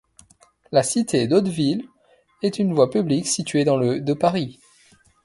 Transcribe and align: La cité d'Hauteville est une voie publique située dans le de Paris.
La 0.71 0.81
cité 0.81 1.27
d'Hauteville 1.27 1.87
est 2.41 2.57
une 2.57 2.73
voie 2.73 2.89
publique 2.89 3.27
située 3.27 3.65
dans 3.65 3.77
le 3.77 3.99
de 4.01 4.13
Paris. 4.15 4.57